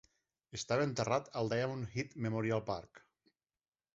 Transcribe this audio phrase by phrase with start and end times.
[0.59, 3.03] Estava enterrat al Diamond Head Memorial Park.